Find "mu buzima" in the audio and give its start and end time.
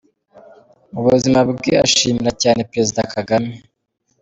0.91-1.39